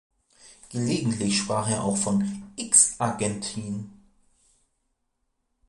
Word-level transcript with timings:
Gelegentlich 0.69 1.37
sprach 1.37 1.69
er 1.69 1.83
auch 1.83 1.95
von 1.95 2.47
„X-Agentien“. 2.55 3.91